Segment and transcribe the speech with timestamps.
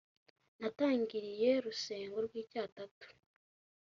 [0.59, 3.07] Natangiiriye Rusengo rw'icy'atatu